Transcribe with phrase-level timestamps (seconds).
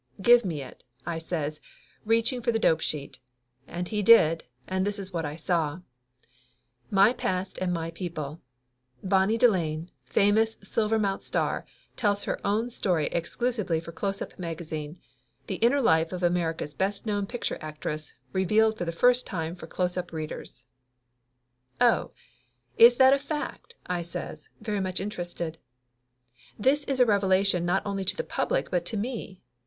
[0.19, 1.59] "Give me it," I says,
[2.05, 3.19] reaching for the dope sheet;
[3.67, 5.81] and he did, and this is what I saw:
[6.89, 8.41] MY PAST AND MY PEOPLE
[9.03, 14.99] Bonnie Delane, Famous Silvermount Star, tells her own story exclusively for Closeups Magazine.
[15.45, 19.67] The inner life of America's best known picture actress revealed for the first time for
[19.67, 20.65] Closeup readers.
[21.79, 22.09] "Oh,
[22.75, 25.59] is that a fact?" I says, very much interested.
[26.57, 29.39] "This is a revelation not only to the public but to me.